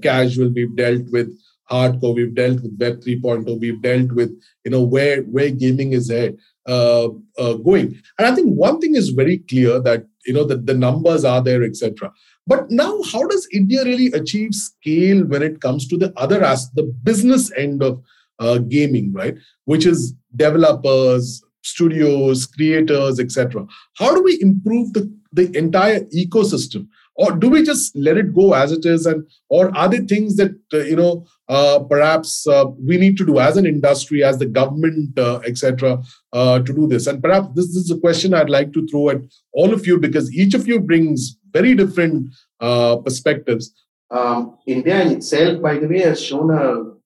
[0.01, 1.29] casual, we've dealt with
[1.71, 4.31] hardcore, we've dealt with Web 3.0, we've dealt with
[4.65, 6.33] you know where where gaming is at
[6.69, 7.99] uh, uh, going.
[8.17, 11.41] And I think one thing is very clear that you know that the numbers are
[11.41, 12.11] there, etc.
[12.45, 16.69] But now, how does India really achieve scale when it comes to the other as
[16.71, 18.01] the business end of
[18.39, 19.35] uh, gaming, right?
[19.65, 23.65] Which is developers, studios, creators, etc.
[23.97, 26.87] How do we improve the the entire ecosystem?
[27.19, 29.05] Or do we just let it go as it is?
[29.05, 33.25] And or are there things that uh, you know uh, perhaps uh, we need to
[33.25, 36.01] do as an industry as the government uh, etc
[36.31, 37.07] uh, to do this?
[37.07, 39.21] And perhaps this, is a question i'd like to throw at
[39.53, 42.29] all of you because each of you brings very different
[42.61, 43.73] uh, perspectives.
[44.11, 46.63] Um, india in itself by the way has shown a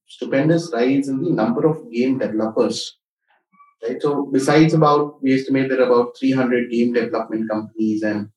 [0.07, 2.97] stupendous rise in the number of game developers.
[3.81, 4.01] Right?
[4.01, 8.29] So besides about we estimate there are about 300 game development companies and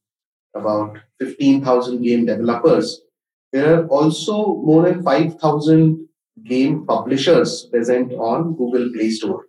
[0.57, 3.01] about 15,000 game developers.
[3.53, 6.07] There are also more than 5,000
[6.45, 9.47] game publishers present on Google Play Store,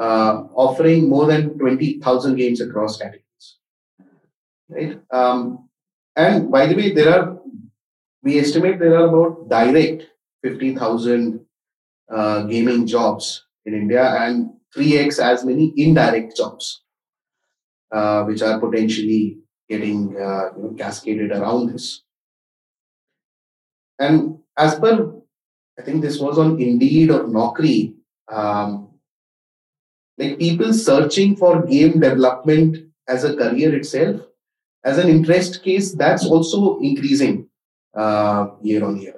[0.00, 3.58] uh, offering more than 20,000 games across categories.
[4.68, 5.00] Right?
[5.10, 5.68] Um,
[6.16, 7.38] and by the way, there are,
[8.22, 10.04] we estimate there are about direct
[10.42, 11.40] 50,000
[12.10, 16.82] uh, gaming jobs in India and 3x as many indirect jobs,
[17.92, 22.02] uh, which are potentially getting uh, you know, cascaded around this.
[23.98, 25.14] And as per,
[25.78, 27.94] I think this was on Indeed or Naukri,
[28.28, 28.88] um,
[30.18, 34.20] like people searching for game development as a career itself,
[34.84, 37.48] as an interest case, that's also increasing
[37.94, 39.16] uh, year on year.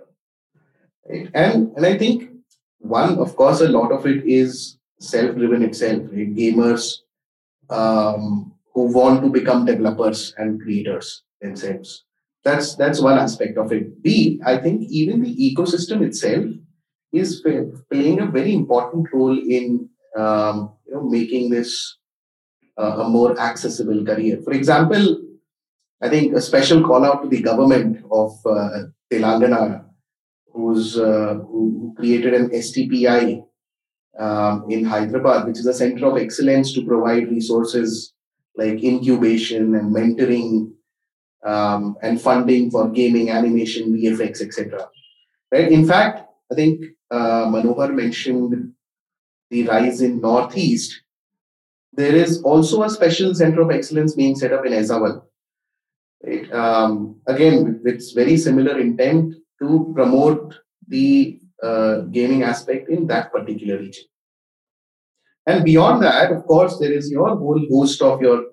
[1.08, 1.28] Right?
[1.34, 2.30] And and I think
[2.78, 6.02] one, of course, a lot of it is self-driven itself.
[6.12, 6.34] Right?
[6.34, 6.98] Gamers
[7.68, 12.04] um, who want to become developers and creators themselves.
[12.44, 14.02] That's that's one aspect of it.
[14.02, 16.44] B, I think even the ecosystem itself
[17.10, 17.42] is
[17.90, 21.96] playing a very important role in um, you know making this
[22.76, 24.42] uh, a more accessible career.
[24.44, 25.22] For example,
[26.02, 28.68] I think a special call out to the government of uh,
[29.10, 29.86] Telangana,
[30.52, 33.42] who's uh, who created an STPI
[34.18, 38.12] um, in Hyderabad, which is a center of excellence to provide resources
[38.56, 40.72] like incubation and mentoring
[41.44, 44.88] um, and funding for gaming, animation, VFX, etc.
[45.52, 45.70] Right.
[45.70, 48.72] In fact, I think uh, Manohar mentioned
[49.50, 51.02] the rise in Northeast.
[51.92, 55.22] There is also a special center of excellence being set up in Aizawl.
[56.24, 56.52] Right.
[56.52, 60.54] Um, again, with very similar intent to promote
[60.88, 64.04] the uh, gaming aspect in that particular region.
[65.46, 68.44] And beyond that, of course, there is your whole host of your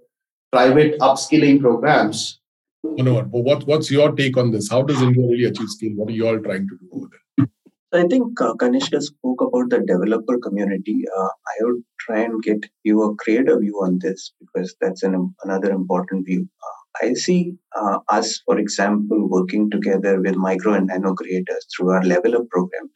[0.51, 2.39] private upskilling programs.
[2.84, 4.69] No, but what, what's your take on this?
[4.69, 5.93] How does India really achieve skill?
[5.95, 7.47] What are you all trying to do over there?
[7.93, 11.06] I think uh, Kanishka spoke about the developer community.
[11.15, 15.34] Uh, I would try and get you a creative view on this because that's an,
[15.43, 16.47] another important view.
[16.63, 21.91] Uh, I see uh, us, for example, working together with micro and nano creators through
[21.91, 22.89] our level up program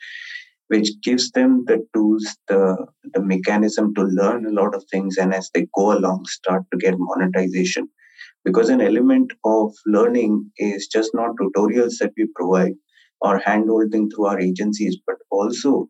[0.69, 2.75] which gives them the tools, the,
[3.13, 6.77] the mechanism to learn a lot of things, and as they go along, start to
[6.77, 7.89] get monetization.
[8.43, 12.73] Because an element of learning is just not tutorials that we provide
[13.21, 15.89] or handholding through our agencies, but also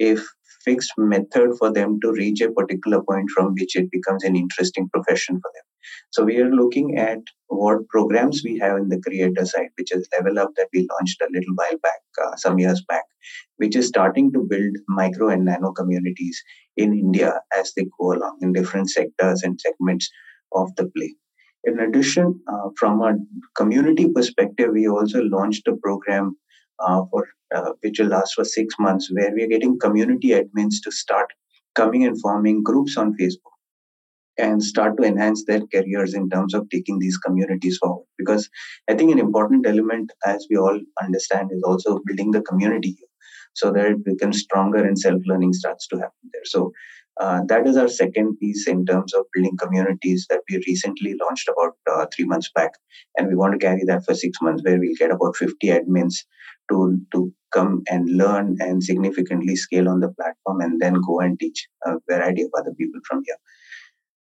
[0.00, 0.16] a
[0.64, 4.88] fixed method for them to reach a particular point from which it becomes an interesting
[4.92, 5.64] profession for them.
[6.10, 7.18] So we are looking at
[7.48, 11.20] what programs we have in the creator side, which is Level Up that we launched
[11.20, 13.04] a little while back, uh, some years back,
[13.56, 16.42] which is starting to build micro and nano communities
[16.76, 20.10] in India as they go along in different sectors and segments
[20.52, 21.14] of the play.
[21.64, 23.16] In addition, uh, from a
[23.56, 26.36] community perspective, we also launched a program
[26.78, 30.76] uh, for uh, which will last for six months, where we are getting community admins
[30.82, 31.26] to start
[31.74, 33.55] coming and forming groups on Facebook
[34.38, 38.04] and start to enhance their careers in terms of taking these communities forward.
[38.18, 38.48] Because
[38.88, 42.96] I think an important element, as we all understand, is also building the community
[43.54, 46.44] so that it becomes stronger and self learning starts to happen there.
[46.44, 46.72] So
[47.18, 51.48] uh, that is our second piece in terms of building communities that we recently launched
[51.48, 52.72] about uh, three months back.
[53.16, 56.16] And we want to carry that for six months, where we'll get about 50 admins
[56.68, 61.40] to, to come and learn and significantly scale on the platform and then go and
[61.40, 63.36] teach a variety of other people from here.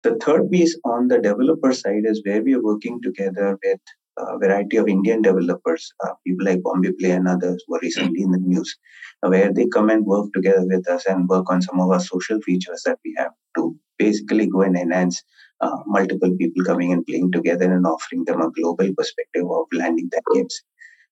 [0.03, 3.79] The third piece on the developer side is where we are working together with
[4.17, 8.23] a variety of Indian developers, uh, people like Bombay Play and others who are recently
[8.23, 8.77] in the news,
[9.21, 12.41] where they come and work together with us and work on some of our social
[12.41, 15.23] features that we have to basically go and enhance
[15.61, 20.09] uh, multiple people coming and playing together and offering them a global perspective of landing
[20.11, 20.61] their games.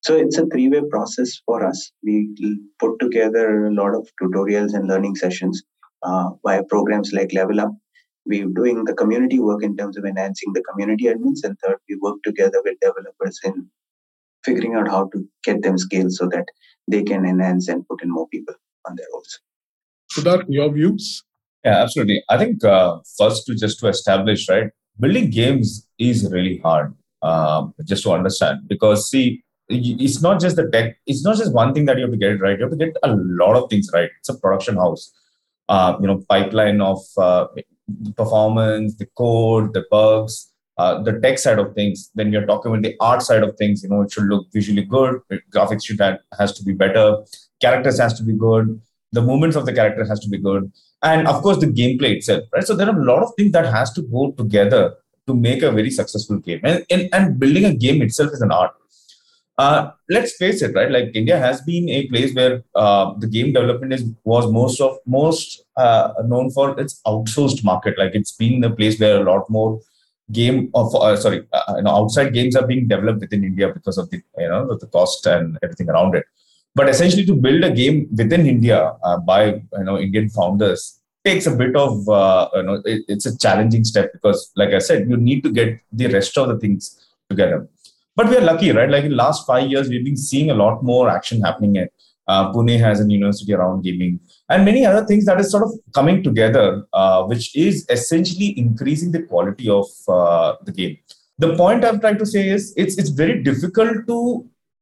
[0.01, 1.91] So it's a three-way process for us.
[2.03, 2.29] We
[2.79, 5.61] put together a lot of tutorials and learning sessions
[6.03, 7.71] uh, via programs like Level Up,
[8.29, 11.97] we're doing the community work in terms of enhancing the community admins and third we
[12.07, 13.67] work together with developers in
[14.45, 16.45] figuring out how to get them scale so that
[16.87, 18.55] they can enhance and put in more people
[18.87, 19.39] on their roles.
[20.13, 21.23] Siddharth, your views?
[21.63, 22.23] Yeah absolutely.
[22.29, 27.73] I think uh, first to just to establish right building games is really hard um,
[27.85, 28.67] just to understand.
[28.67, 32.11] Because see it's not just the tech it's not just one thing that you have
[32.11, 32.57] to get it right.
[32.57, 34.09] You have to get a lot of things right.
[34.19, 35.11] It's a production house.
[35.67, 37.45] Uh, you know pipeline of uh,
[38.01, 42.09] the performance, the code, the bugs, uh, the tech side of things.
[42.15, 43.83] Then you're talking about the art side of things.
[43.83, 45.19] You know, it should look visually good.
[45.53, 47.17] Graphics should have, has to be better.
[47.61, 48.79] Characters has to be good.
[49.11, 50.71] The movements of the character has to be good,
[51.01, 52.43] and of course the gameplay itself.
[52.53, 52.63] Right.
[52.63, 54.93] So there are a lot of things that has to go together
[55.25, 56.59] to make a very successful game.
[56.63, 58.71] And, and, and building a game itself is an art.
[59.59, 60.89] Uh, let's face it, right?
[60.89, 64.97] Like India has been a place where uh, the game development is was most of
[65.05, 67.97] most uh, known for its outsourced market.
[67.97, 69.81] Like it's been a place where a lot more
[70.31, 73.97] game of uh, sorry, uh, you know, outside games are being developed within India because
[73.97, 76.23] of the you know the cost and everything around it.
[76.73, 78.93] But essentially, to build a game within India
[79.25, 79.43] by
[79.79, 81.97] you know Indian founders takes a bit of
[82.55, 85.81] you know it, it's a challenging step because, like I said, you need to get
[85.91, 86.95] the rest of the things
[87.29, 87.67] together
[88.19, 88.89] but we are lucky, right?
[88.89, 91.77] Like in the last five years, we've been seeing a lot more action happening.
[91.77, 91.91] At
[92.27, 95.71] uh, Pune has a university around gaming, and many other things that is sort of
[95.97, 96.65] coming together,
[97.01, 100.97] uh, which is essentially increasing the quality of uh, the game.
[101.37, 104.17] The point I'm trying to say is it's it's very difficult to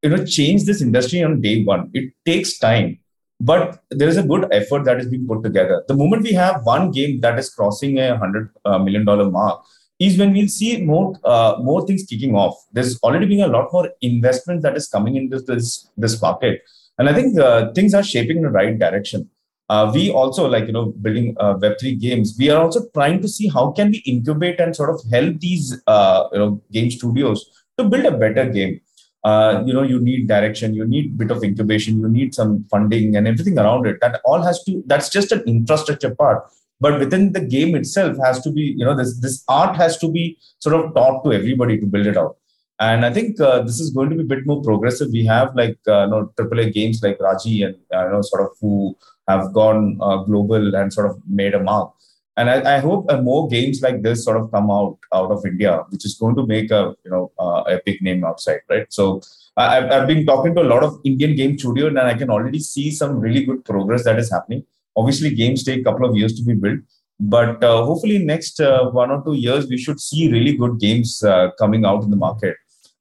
[0.04, 1.92] you know change this industry on day one.
[1.94, 2.98] It takes time,
[3.40, 5.84] but there is a good effort that is being put together.
[5.88, 9.64] The moment we have one game that is crossing a hundred uh, million dollar mark,
[10.00, 12.56] is when we'll see more uh, more things kicking off.
[12.72, 16.62] There's already been a lot more investment that is coming into this this market,
[16.98, 19.30] and I think uh, things are shaping in the right direction.
[19.70, 22.36] Uh, we also like you know building uh, Web three games.
[22.38, 25.82] We are also trying to see how can we incubate and sort of help these
[25.88, 28.80] uh, you know game studios to build a better game.
[29.24, 33.16] Uh, you know you need direction, you need bit of incubation, you need some funding
[33.18, 34.00] and everything around it.
[34.00, 34.84] That all has to.
[34.86, 36.46] That's just an infrastructure part
[36.80, 40.12] but within the game itself has to be you know this this art has to
[40.12, 42.38] be sort of taught to everybody to build it out
[42.80, 45.10] and I think uh, this is going to be a bit more progressive.
[45.12, 48.44] We have like uh, you know AAA games like Raji and uh, you know sort
[48.44, 48.96] of who
[49.28, 51.94] have gone uh, global and sort of made a mark.
[52.38, 55.84] And I, I hope more games like this sort of come out out of India,
[55.90, 58.86] which is going to make a you know uh, a big name outside, right?
[58.94, 59.22] So
[59.56, 62.60] I, I've been talking to a lot of Indian game studios, and I can already
[62.60, 64.66] see some really good progress that is happening.
[64.98, 66.80] Obviously, games take a couple of years to be built,
[67.20, 71.24] but uh, hopefully next uh, one or two years we should see really good games
[71.24, 72.56] uh, coming out in the market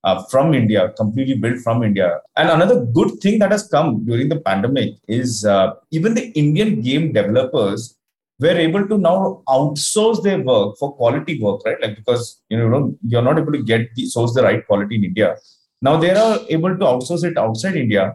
[0.05, 2.21] uh, from India, completely built from India.
[2.37, 6.81] And another good thing that has come during the pandemic is uh, even the Indian
[6.81, 7.97] game developers
[8.39, 11.81] were able to now outsource their work for quality work, right?
[11.81, 15.05] Like because you know you're not able to get the source the right quality in
[15.05, 15.37] India.
[15.83, 18.15] Now they are able to outsource it outside India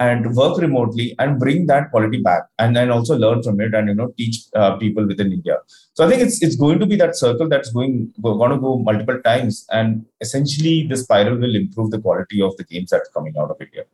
[0.00, 3.88] and work remotely and bring that quality back and then also learn from it and
[3.88, 5.56] you know teach uh, people within india.
[5.94, 8.78] So i think it's it's going to be that circle that's going going to go
[8.78, 13.34] multiple times and essentially the spiral will improve the quality of the games that's coming
[13.38, 13.84] out of india.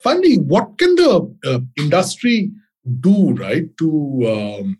[0.00, 1.12] Finally what can the
[1.46, 2.50] uh, industry
[3.00, 3.90] do right to
[4.32, 4.78] um,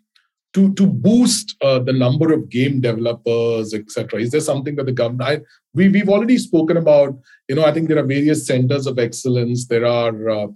[0.53, 4.91] to to boost uh, the number of game developers etc is there something that the
[4.91, 5.41] government I,
[5.73, 7.17] we, we've already spoken about
[7.49, 9.67] you know i think there are various centers of excellence.
[9.67, 10.47] There are uh,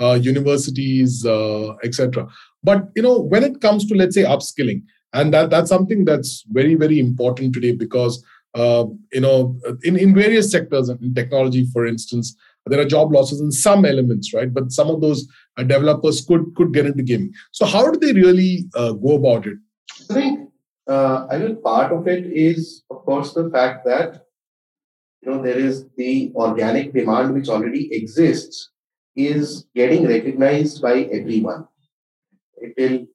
[0.00, 2.26] universities, uh, etc.
[2.62, 4.82] But you know, when it comes to let's say upskilling,
[5.12, 8.24] and that that's something that's very very important today because
[8.54, 12.36] uh, you know in in various sectors in technology, for instance,
[12.66, 14.52] there are job losses in some elements, right?
[14.52, 15.26] But some of those
[15.56, 17.32] uh, developers could could get into gaming.
[17.52, 19.58] So how do they really uh, go about it?
[20.10, 20.50] I think
[20.88, 24.24] uh, I mean part of it is of course the fact that
[25.22, 28.70] you know there is the organic demand which already exists
[29.16, 31.66] is getting recognized by everyone.
[32.76, 33.06] Till,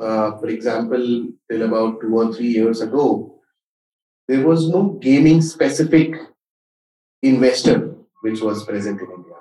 [0.00, 3.40] uh, for example, till about two or three years ago,
[4.28, 6.14] there was no gaming specific
[7.22, 9.34] investor which was present in India.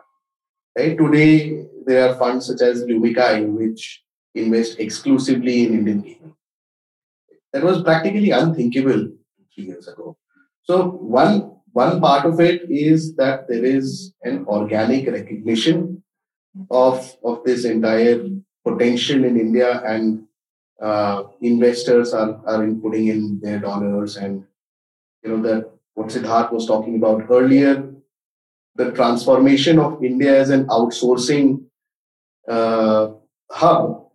[0.77, 0.97] Right?
[0.97, 6.35] Today, there are funds such as Lumikai which invest exclusively in Indian gaming.
[7.53, 9.09] That was practically unthinkable
[9.53, 10.17] three years ago.
[10.63, 16.01] So, one one part of it is that there is an organic recognition
[16.71, 18.29] of, of this entire
[18.63, 20.25] potential in India, and
[20.81, 24.15] uh, investors are, are in putting in their dollars.
[24.15, 24.45] And
[25.21, 27.93] you know that what Siddharth was talking about earlier,
[28.75, 31.65] the transformation of India as an outsourcing
[32.47, 33.09] uh,
[33.51, 34.05] hub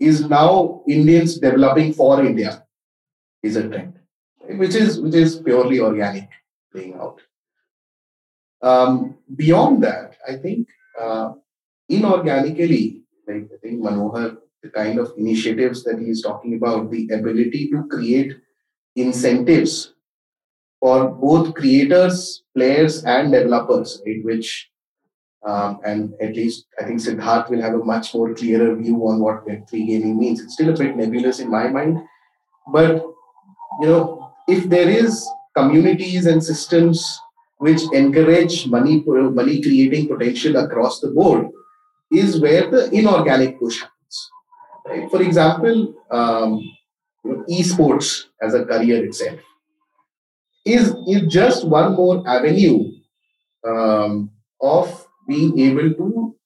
[0.00, 2.64] is now Indians developing for India
[3.42, 3.98] is a trend,
[4.48, 6.30] which is which is purely organic
[6.76, 7.20] playing out.
[8.62, 10.68] Um, beyond that, I think
[11.00, 11.32] uh,
[11.90, 17.08] inorganically, like I think Manohar, the kind of initiatives that he is talking about, the
[17.12, 18.32] ability to create
[18.94, 19.94] incentives
[20.80, 24.24] for both creators, players, and developers, right?
[24.24, 24.70] Which
[25.46, 29.20] um, and at least I think Siddharth will have a much more clearer view on
[29.20, 30.40] what Web3 gaming means.
[30.40, 32.00] It's still a bit nebulous in my mind,
[32.72, 33.04] but
[33.80, 37.20] you know, if there is communities and systems
[37.58, 39.02] which encourage money
[39.40, 41.48] money creating potential across the board
[42.12, 44.30] is where the inorganic push happens
[44.86, 45.10] right?
[45.10, 46.60] for example um,
[47.50, 49.40] esports as a career itself
[50.64, 52.90] is, is just one more avenue
[53.66, 54.30] um,
[54.60, 56.36] of being able to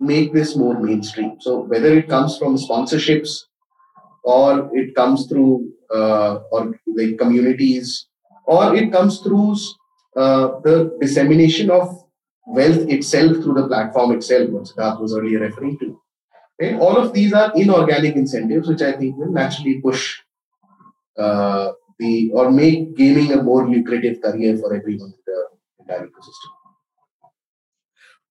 [0.00, 3.44] make this more mainstream so whether it comes from sponsorships
[4.22, 8.07] or it comes through uh, or like communities
[8.48, 9.56] or it comes through
[10.16, 12.04] uh, the dissemination of
[12.46, 16.00] wealth itself through the platform itself, what Siddharth was earlier referring to.
[16.80, 20.18] All of these are inorganic incentives, which I think will naturally push
[21.16, 25.38] uh, the or make gaming a more lucrative career for everyone in the
[25.80, 26.50] entire ecosystem.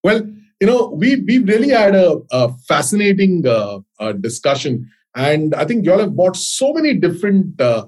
[0.03, 0.20] Well,
[0.59, 5.86] you know, we we really had a, a fascinating uh, uh, discussion, and I think
[5.86, 7.86] y'all have brought so many different uh,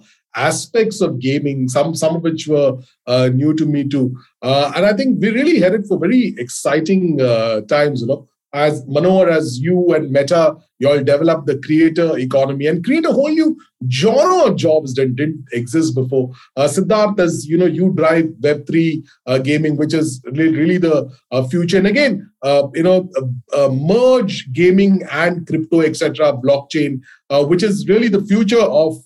[0.47, 2.71] aspects of gaming, some some of which were
[3.07, 4.07] uh, new to me too.
[4.41, 8.01] Uh, and I think we're really headed for very exciting uh, times.
[8.01, 12.83] You know, as Manohar, as you and Meta, you all develop the creator economy and
[12.83, 13.57] create a whole new
[13.91, 16.31] genre of jobs that didn't exist before.
[16.55, 20.77] Uh, Siddharth, as you know, you drive Web three uh, gaming, which is really, really
[20.77, 21.77] the uh, future.
[21.77, 27.01] And again, uh, you know, uh, uh, merge gaming and crypto, etc., blockchain,
[27.51, 28.97] which is really the future of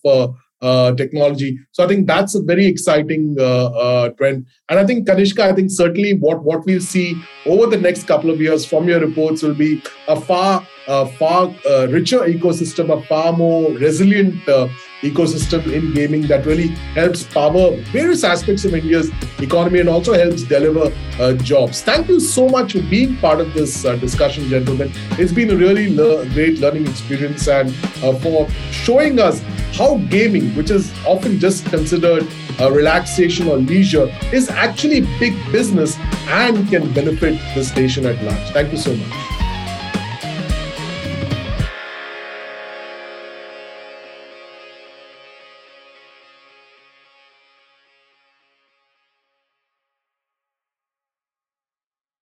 [0.64, 1.59] uh, technology.
[1.72, 4.45] So I think that's a very exciting uh, uh, trend.
[4.70, 8.30] And I think Kanishka, I think certainly what what we'll see over the next couple
[8.30, 13.01] of years from your reports will be a far a far uh, richer ecosystem, a
[13.07, 14.68] far more resilient uh,
[15.04, 20.43] ecosystem in gaming that really helps power various aspects of India's economy and also helps
[20.43, 21.82] deliver uh, jobs.
[21.82, 24.91] Thank you so much for being part of this uh, discussion, gentlemen.
[25.12, 27.70] It's been a really le- great learning experience and
[28.01, 29.41] uh, for showing us
[29.74, 32.28] how gaming, which is often just considered
[32.60, 35.97] a relaxation or leisure, is actually big business
[36.28, 38.49] and can benefit the nation at large.
[38.51, 39.32] Thank you so much.